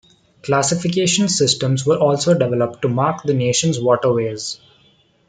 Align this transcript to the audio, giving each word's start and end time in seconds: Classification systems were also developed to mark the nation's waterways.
Classification 0.41 1.29
systems 1.29 1.85
were 1.85 1.99
also 1.99 2.33
developed 2.33 2.81
to 2.81 2.89
mark 2.89 3.21
the 3.21 3.35
nation's 3.35 3.79
waterways. 3.79 4.59